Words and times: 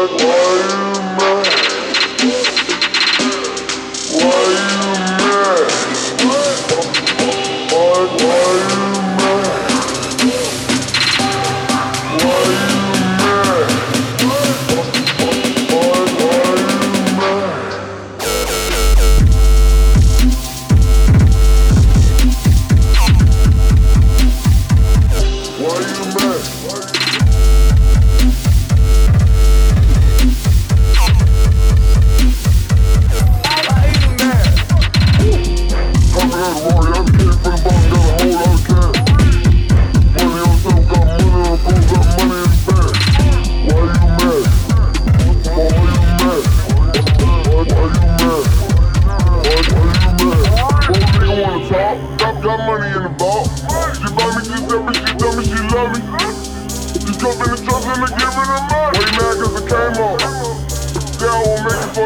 Lord, 0.00 0.22
Lord. 0.22 0.49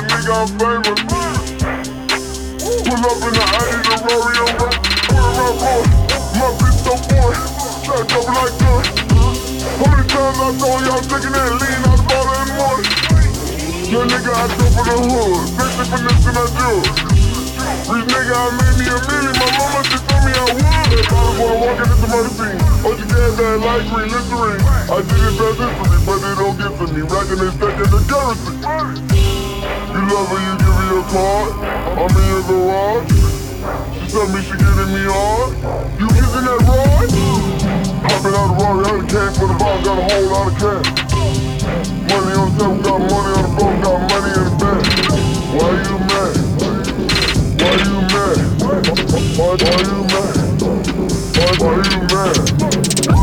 a 0.00 0.08
nigga, 0.08 0.32
I'm 0.32 0.48
famous. 0.56 1.00
Pull 2.60 3.04
up 3.04 3.20
in 3.20 3.32
the 3.36 3.44
Audi, 3.60 3.78
the 3.84 3.96
Rory, 4.08 4.34
I'm 4.40 4.56
right. 4.56 4.80
Where 5.12 5.28
am 5.28 5.40
I 5.40 5.56
going? 5.60 5.90
My 6.40 6.48
bitch 6.56 6.78
so 6.80 6.94
boy. 7.04 7.36
Try 7.84 8.00
to 8.00 8.18
like 8.32 8.54
gun. 8.60 8.84
How 9.76 9.86
many 9.92 10.04
times 10.08 10.38
I 10.40 10.48
told 10.56 10.80
y'all 10.88 11.04
taking 11.04 11.34
that 11.36 11.52
lean 11.60 11.84
out 11.84 12.00
the 12.00 12.04
bottle 12.08 12.32
in 12.40 12.48
the? 12.48 12.80
Your 13.90 14.04
nigga, 14.06 14.32
I 14.32 14.46
do 14.48 14.64
for 14.72 14.84
the 14.88 14.96
hood. 15.04 15.52
making 15.58 15.88
for 15.90 16.00
this 16.00 16.24
and 16.24 16.38
I 16.38 16.46
do. 16.48 16.70
These 17.60 18.06
nigga, 18.08 18.32
I 18.32 18.48
made 18.56 18.76
me 18.80 18.86
a 18.88 18.96
million. 19.04 19.34
My 19.36 19.48
mama 19.58 19.80
just 19.84 20.04
told 20.08 20.22
me 20.24 20.32
I 20.32 20.44
would. 20.48 21.04
Bottle 21.12 21.34
boy 21.36 21.54
walking 21.60 21.92
into 21.92 22.08
murder 22.08 22.32
scene. 22.32 22.60
Oh, 22.86 22.96
you 22.96 23.04
gas 23.04 23.36
that 23.36 23.56
light 23.60 23.84
green, 23.90 24.08
listerine. 24.08 24.62
I 24.64 25.04
did 25.04 25.20
it 25.28 25.34
for 25.36 25.52
history, 25.60 25.98
but 26.08 26.24
it 26.24 26.36
don't 26.40 26.56
get 26.56 26.72
to 26.78 26.84
me. 26.88 27.02
Rocking 27.04 27.40
and 27.44 27.52
stacking 27.52 27.90
the 27.92 28.00
currency. 28.08 29.29
You 29.90 30.02
love 30.06 30.28
her, 30.30 30.38
you 30.38 30.54
give 30.62 30.70
her 30.70 30.86
your 30.94 31.02
card. 31.10 31.50
I'm 31.98 32.14
in 32.14 32.24
your 32.30 32.42
garage. 32.46 33.10
She 33.98 34.06
tell 34.06 34.28
me 34.30 34.38
she 34.40 34.54
giving 34.54 34.90
me 34.94 35.02
hard. 35.10 35.50
You 35.98 36.06
kissing 36.06 36.46
that 36.46 36.62
rod? 36.62 37.10
Popping 38.06 38.34
out 38.38 38.54
the 38.54 38.62
Rari, 38.62 38.86
out 38.86 39.02
of 39.02 39.10
cash 39.10 39.34
for 39.36 39.48
the 39.50 39.56
box, 39.58 39.82
got 39.84 39.98
a 39.98 40.06
whole 40.06 40.30
lot 40.30 40.46
of 40.46 40.54
cash. 40.62 40.86
Money 42.06 42.34
on 42.38 42.46
the 42.54 42.62
top, 42.62 42.74
got 42.86 43.00
money 43.02 43.32
on 43.34 43.42
the 43.42 43.50
phone, 43.58 43.76
got 43.82 43.98
money 44.10 44.30
in 44.30 44.44
the 44.46 44.54
bank. 44.62 44.82
Why 45.58 45.74
you 45.82 45.96
mad? 46.06 46.34
Why 47.58 47.74
you 47.82 47.98
mad? 48.14 48.38
Why, 48.62 48.78
why, 49.36 49.58
why 49.58 49.78
you 49.90 50.06
mad? 50.06 50.34
Why, 51.34 51.50
why 51.58 51.74
you 51.90 51.98
mad? 52.14 53.19